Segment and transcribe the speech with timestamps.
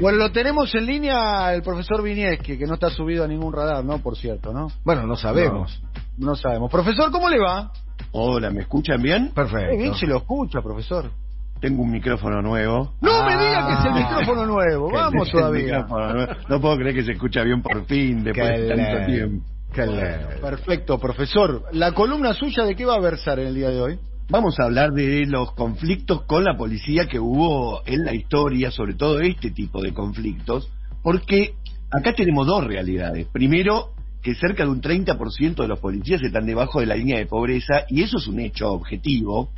[0.00, 3.84] Bueno, lo tenemos en línea el profesor Vinieski, que no está subido a ningún radar,
[3.84, 3.98] ¿no?
[3.98, 4.68] Por cierto, ¿no?
[4.84, 5.82] Bueno, no sabemos.
[6.18, 6.70] No, sabemos.
[6.70, 7.72] Profesor, ¿cómo le va?
[8.12, 9.32] Hola, ¿me escuchan bien?
[9.34, 9.76] Perfecto.
[9.76, 11.10] bien se lo escucha, profesor.
[11.60, 12.92] Tengo un micrófono nuevo.
[13.00, 14.08] No me diga que es el ah.
[14.08, 14.90] micrófono nuevo.
[14.92, 15.86] Vamos todavía.
[16.48, 19.46] No puedo creer que se escucha bien por fin, después de tanto tiempo.
[20.40, 21.64] Perfecto, profesor.
[21.72, 23.98] ¿La columna suya de qué va a versar en el día de hoy?
[24.28, 28.94] Vamos a hablar de los conflictos con la policía que hubo en la historia, sobre
[28.94, 30.68] todo este tipo de conflictos,
[31.00, 31.54] porque
[31.92, 33.28] acá tenemos dos realidades.
[33.28, 37.26] Primero, que cerca de un 30% de los policías están debajo de la línea de
[37.26, 39.50] pobreza, y eso es un hecho objetivo.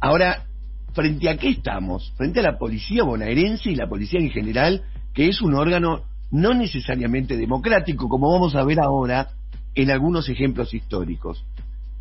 [0.00, 0.44] Ahora,
[0.92, 2.12] ¿frente a qué estamos?
[2.18, 4.82] Frente a la policía bonaerense y la policía en general,
[5.14, 9.28] que es un órgano no necesariamente democrático, como vamos a ver ahora
[9.74, 11.42] en algunos ejemplos históricos.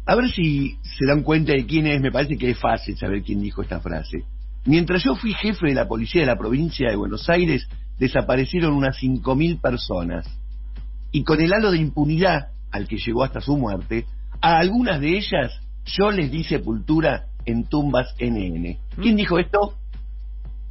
[0.05, 3.23] A ver si se dan cuenta de quién es, me parece que es fácil saber
[3.23, 4.23] quién dijo esta frase.
[4.65, 7.67] Mientras yo fui jefe de la policía de la provincia de Buenos Aires,
[7.99, 10.25] desaparecieron unas 5.000 personas.
[11.11, 14.05] Y con el halo de impunidad al que llegó hasta su muerte,
[14.41, 18.77] a algunas de ellas yo les di sepultura en tumbas NN.
[19.01, 19.75] ¿Quién dijo esto?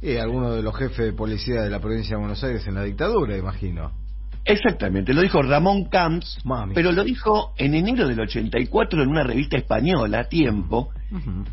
[0.01, 2.83] Eh, alguno de los jefes de policía de la provincia de Buenos Aires en la
[2.83, 4.02] dictadura, imagino.
[4.45, 6.39] Exactamente, lo dijo Ramón Camps,
[6.73, 10.89] pero lo dijo en enero del 84 en una revista española, Tiempo.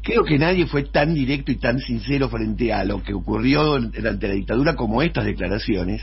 [0.03, 4.27] Creo que nadie fue tan directo y tan sincero frente a lo que ocurrió durante
[4.27, 6.03] la dictadura como estas declaraciones.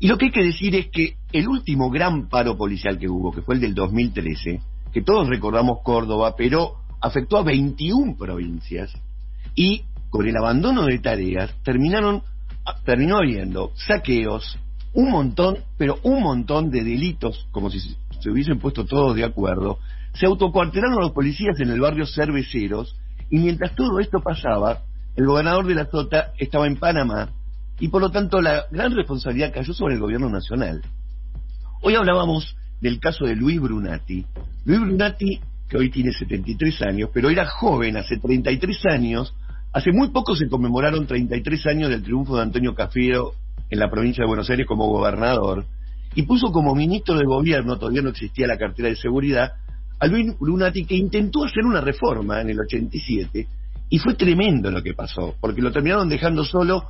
[0.00, 3.32] Y lo que hay que decir es que el último gran paro policial que hubo,
[3.32, 4.60] que fue el del 2013,
[4.92, 8.92] que todos recordamos Córdoba, pero afectó a 21 provincias,
[9.54, 12.22] y con el abandono de tareas terminaron
[12.84, 14.58] terminó habiendo saqueos,
[14.94, 19.78] un montón, pero un montón de delitos, como si se hubiesen puesto todos de acuerdo,
[20.14, 22.96] se autocuartelaron los policías en el barrio Cerveceros,
[23.30, 24.82] y mientras todo esto pasaba,
[25.16, 27.30] el gobernador de la Sota estaba en Panamá,
[27.80, 30.82] y por lo tanto la gran responsabilidad cayó sobre el gobierno nacional.
[31.80, 34.26] Hoy hablábamos del caso de Luis Brunati.
[34.66, 39.34] Luis Brunati, que hoy tiene 73 años, pero era joven hace 33 años,
[39.72, 43.32] hace muy poco se conmemoraron 33 años del triunfo de Antonio Cafiero
[43.72, 45.64] en la provincia de Buenos Aires como gobernador
[46.14, 49.52] y puso como ministro de gobierno, todavía no existía la cartera de seguridad,
[49.98, 53.48] a Luis Brunati que intentó hacer una reforma en el 87
[53.88, 56.84] y fue tremendo lo que pasó, porque lo terminaron dejando solo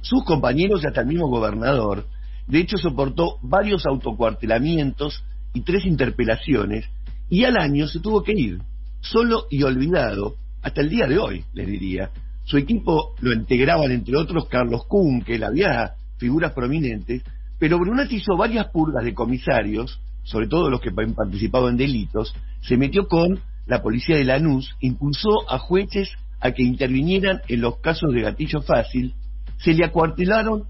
[0.00, 2.04] sus compañeros y hasta el mismo gobernador.
[2.48, 5.22] De hecho, soportó varios autocuartelamientos
[5.52, 6.84] y tres interpelaciones
[7.30, 8.58] y al año se tuvo que ir,
[9.00, 12.10] solo y olvidado, hasta el día de hoy, les diría.
[12.42, 17.22] Su equipo lo integraban, entre otros, Carlos Kuhn, que él había figuras prominentes,
[17.58, 22.34] pero Brunati hizo varias purgas de comisarios, sobre todo los que han participado en delitos,
[22.62, 26.08] se metió con la policía de Lanús, impulsó a jueces
[26.40, 29.12] a que intervinieran en los casos de gatillo fácil,
[29.58, 30.64] se le acuartelaron,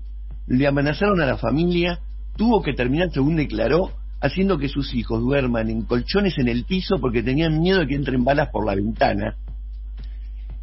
[0.48, 2.00] le amenazaron a la familia,
[2.36, 6.96] tuvo que terminar, según declaró, haciendo que sus hijos duerman en colchones en el piso
[7.00, 9.36] porque tenían miedo de que entren balas por la ventana.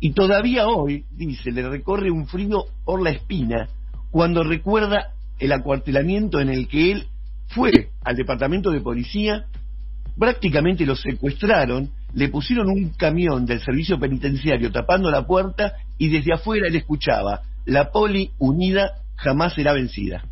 [0.02, 3.70] Y todavía hoy, dice, le recorre un frío por la espina
[4.12, 7.08] cuando recuerda el acuartelamiento en el que él
[7.48, 7.72] fue
[8.04, 9.46] al departamento de policía,
[10.18, 16.34] prácticamente lo secuestraron, le pusieron un camión del servicio penitenciario tapando la puerta y desde
[16.34, 20.24] afuera él escuchaba, la poli unida jamás será vencida.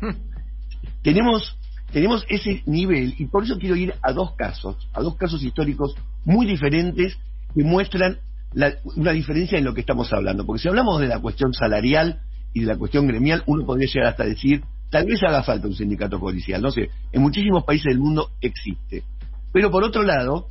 [1.02, 1.56] tenemos,
[1.92, 5.94] tenemos ese nivel y por eso quiero ir a dos casos, a dos casos históricos
[6.24, 7.16] muy diferentes
[7.54, 8.18] que muestran
[8.96, 10.44] una diferencia en lo que estamos hablando.
[10.44, 12.20] Porque si hablamos de la cuestión salarial,
[12.52, 15.74] y de la cuestión gremial, uno podría llegar hasta decir, tal vez haga falta un
[15.74, 19.04] sindicato policial, no sé, en muchísimos países del mundo existe.
[19.52, 20.48] Pero por otro lado,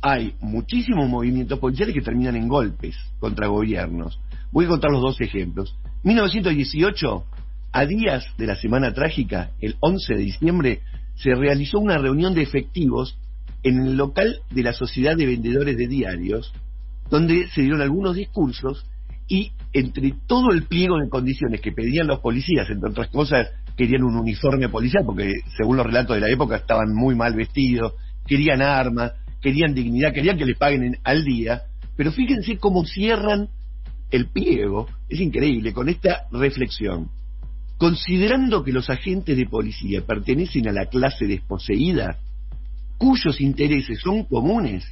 [0.00, 4.18] hay muchísimos movimientos policiales que terminan en golpes contra gobiernos.
[4.50, 5.76] Voy a contar los dos ejemplos.
[6.02, 7.24] 1918,
[7.72, 10.80] a días de la Semana Trágica, el 11 de diciembre,
[11.14, 13.16] se realizó una reunión de efectivos
[13.62, 16.52] en el local de la Sociedad de Vendedores de Diarios,
[17.10, 18.84] donde se dieron algunos discursos
[19.32, 23.48] y entre todo el pliego de condiciones que pedían los policías, entre otras cosas,
[23.78, 27.94] querían un uniforme policial, porque según los relatos de la época estaban muy mal vestidos,
[28.26, 31.62] querían armas, querían dignidad, querían que les paguen al día,
[31.96, 33.48] pero fíjense cómo cierran
[34.10, 37.08] el pliego, es increíble, con esta reflexión.
[37.78, 42.18] Considerando que los agentes de policía pertenecen a la clase desposeída,
[42.98, 44.84] cuyos intereses son comunes,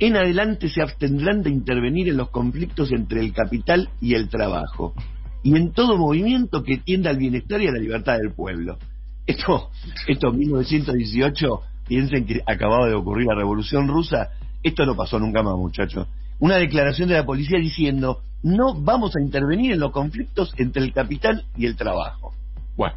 [0.00, 4.94] en adelante se abstendrán de intervenir en los conflictos entre el capital y el trabajo,
[5.42, 8.78] y en todo movimiento que tienda al bienestar y a la libertad del pueblo.
[9.26, 9.70] Esto,
[10.08, 14.30] esto 1918, piensen que acababa de ocurrir la revolución rusa,
[14.62, 16.08] esto no pasó nunca más, muchachos.
[16.38, 20.94] Una declaración de la policía diciendo, no vamos a intervenir en los conflictos entre el
[20.94, 22.32] capital y el trabajo.
[22.76, 22.96] Bueno,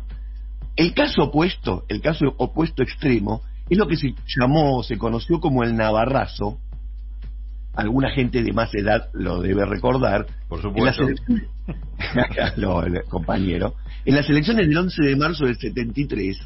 [0.78, 5.64] el caso opuesto, el caso opuesto extremo, es lo que se llamó, se conoció como
[5.64, 6.60] el Navarrazo.
[7.74, 10.28] Alguna gente de más edad lo debe recordar.
[10.48, 11.08] Por supuesto.
[13.10, 13.74] compañero.
[14.06, 16.38] En las elecciones del 11 de marzo del 73,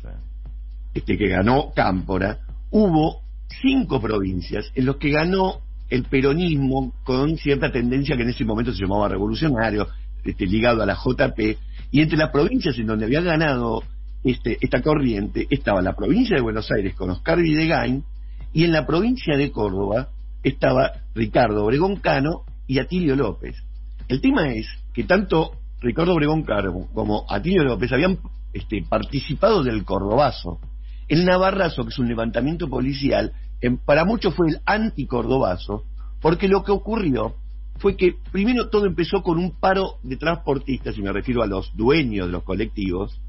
[0.94, 2.40] este que ganó Cámpora,
[2.72, 3.22] hubo
[3.62, 8.74] cinco provincias en los que ganó el peronismo con cierta tendencia que en ese momento
[8.74, 9.88] se llamaba revolucionario,
[10.24, 11.58] este, ligado a la JP,
[11.92, 13.84] y entre las provincias en donde había ganado
[14.24, 18.04] este, esta corriente estaba la provincia de Buenos Aires con Oscar Videgain,
[18.54, 20.10] y en la provincia de Córdoba
[20.44, 23.56] estaba Ricardo Obregón Cano y Atilio López.
[24.08, 28.20] El tema es que tanto Ricardo Obregón Cano como Atilio López habían
[28.54, 30.60] este, participado del Cordobazo.
[31.08, 33.34] El Navarrazo, que es un levantamiento policial,
[33.86, 35.84] para muchos fue el anticordobazo,
[36.22, 37.36] porque lo que ocurrió
[37.78, 41.76] fue que primero todo empezó con un paro de transportistas, y me refiero a los
[41.76, 43.20] dueños de los colectivos,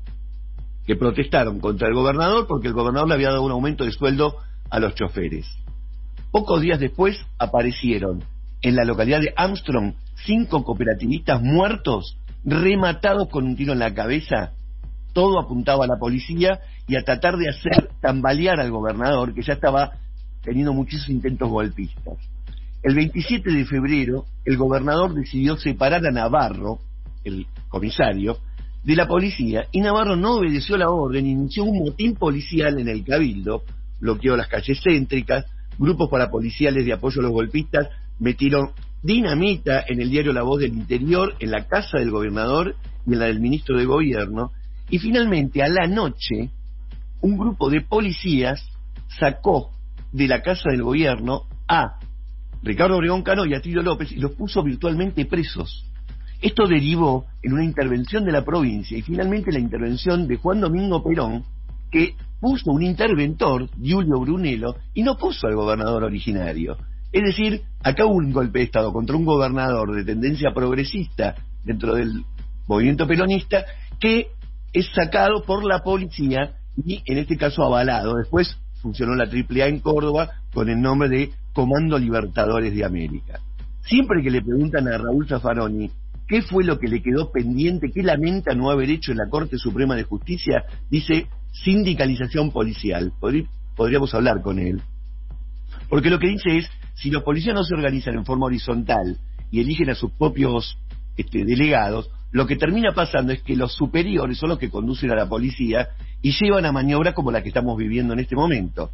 [0.87, 4.37] que protestaron contra el gobernador porque el gobernador le había dado un aumento de sueldo
[4.71, 5.47] a los choferes.
[6.31, 8.23] Pocos días después aparecieron
[8.61, 9.95] en la localidad de Armstrong
[10.27, 14.53] cinco cooperativistas muertos, rematados con un tiro en la cabeza.
[15.15, 19.55] Todo apuntaba a la policía y a tratar de hacer tambalear al gobernador, que ya
[19.55, 19.93] estaba
[20.43, 22.19] teniendo muchísimos intentos golpistas.
[22.83, 26.79] El 27 de febrero, el gobernador decidió separar a Navarro,
[27.25, 28.39] el comisario,
[28.85, 33.05] de la policía, y Navarro no obedeció la orden, inició un motín policial en el
[33.05, 33.65] Cabildo,
[33.99, 35.47] bloqueó las calles céntricas,
[35.79, 37.89] grupos parapoliciales de apoyo a los golpistas
[38.19, 38.71] metieron
[39.03, 42.75] dinamita en el diario La Voz del Interior, en la casa del gobernador
[43.07, 44.53] y en la del ministro de Gobierno,
[44.91, 46.51] y finalmente a la noche
[47.21, 48.63] un grupo de policías
[49.19, 49.71] sacó
[50.13, 51.99] de la Casa del Gobierno a
[52.63, 55.85] Ricardo Obregón Cano y a Tilio López y los puso virtualmente presos.
[56.41, 61.03] Esto derivó en una intervención de la provincia y finalmente la intervención de Juan Domingo
[61.03, 61.45] Perón,
[61.91, 66.77] que puso un interventor, Julio Brunello, y no puso al gobernador originario.
[67.13, 71.95] Es decir, acá hubo un golpe de Estado contra un gobernador de tendencia progresista dentro
[71.95, 72.25] del
[72.67, 73.65] movimiento peronista
[73.99, 74.29] que
[74.73, 78.15] es sacado por la policía y en este caso avalado.
[78.17, 83.41] Después funcionó la AAA en Córdoba con el nombre de Comando Libertadores de América.
[83.83, 85.91] Siempre que le preguntan a Raúl Zaffaroni
[86.29, 89.57] qué fue lo que le quedó pendiente, qué lamenta no haber hecho en la Corte
[89.57, 93.13] Suprema de Justicia, dice sindicalización policial.
[93.77, 94.83] podríamos hablar con él.
[95.89, 99.19] Porque lo que dice es, si los policías no se organizan en forma horizontal
[99.51, 100.77] y eligen a sus propios
[101.17, 105.17] este, delegados, lo que termina pasando es que los superiores son los que conducen a
[105.17, 105.89] la policía
[106.21, 108.91] y llevan a maniobras como la que estamos viviendo en este momento.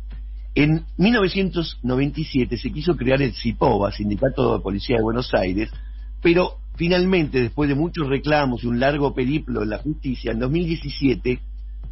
[0.55, 5.69] En 1997 se quiso crear el CIPOBA, Sindicato de Policía de Buenos Aires,
[6.23, 11.41] pero finalmente, después de muchos reclamos y un largo periplo en la justicia, en 2017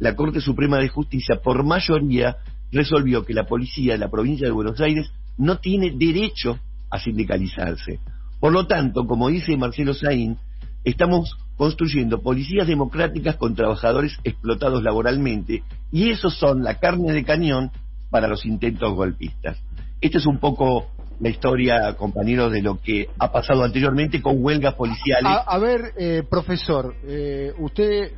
[0.03, 2.37] la Corte Suprema de Justicia, por mayoría,
[2.71, 6.59] resolvió que la policía de la provincia de Buenos Aires no tiene derecho
[6.91, 7.99] a sindicalizarse.
[8.39, 10.37] Por lo tanto, como dice Marcelo Saín,
[10.83, 17.71] Estamos construyendo policías democráticas con trabajadores explotados laboralmente y esos son la carne de cañón
[18.09, 19.57] para los intentos golpistas.
[20.01, 20.87] Esta es un poco
[21.21, 25.31] la historia, compañeros, de lo que ha pasado anteriormente con huelgas policiales.
[25.47, 28.11] A, ver, eh, profesor, eh, usted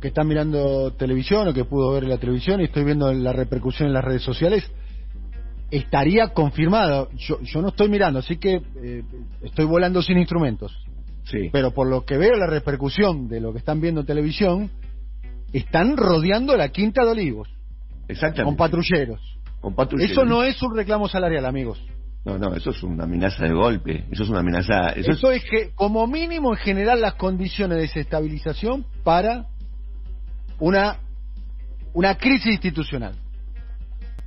[0.00, 3.88] que está mirando televisión o que pudo ver la televisión y estoy viendo la repercusión
[3.88, 4.70] en las redes sociales,
[5.70, 7.10] estaría confirmado.
[7.16, 9.02] Yo, yo no estoy mirando, así que eh,
[9.42, 10.76] estoy volando sin instrumentos.
[11.52, 14.70] Pero por lo que veo la repercusión de lo que están viendo en televisión,
[15.52, 17.48] están rodeando la Quinta de Olivos.
[18.08, 18.44] Exactamente.
[18.44, 19.20] Con patrulleros.
[19.60, 20.10] Con patrulleros.
[20.10, 21.80] Eso no es un reclamo salarial, amigos.
[22.24, 24.06] No, no, eso es una amenaza de golpe.
[24.10, 24.90] Eso es una amenaza.
[24.90, 25.44] Eso, es...
[25.44, 29.46] que, como mínimo, en general, las condiciones de desestabilización para
[30.60, 30.98] una,
[31.92, 33.14] una crisis institucional.